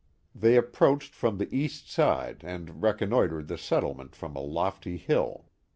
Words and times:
They 0.33 0.55
approached 0.55 1.13
from 1.13 1.37
the 1.37 1.47
east 1.55 1.87
side 1.87 2.41
and 2.43 2.81
recon 2.81 3.09
noitered 3.11 3.49
the 3.49 3.57
settlement 3.59 4.15
from 4.15 4.35
a 4.35 4.39
lofty 4.41 4.97
hill. 4.97 5.45